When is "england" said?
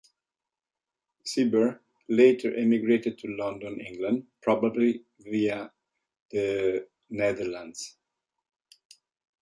3.81-4.25